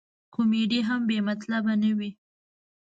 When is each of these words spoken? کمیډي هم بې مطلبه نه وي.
کمیډي 0.33 0.79
هم 0.87 1.01
بې 1.09 1.17
مطلبه 1.29 1.73
نه 1.83 1.91
وي. 1.97 2.11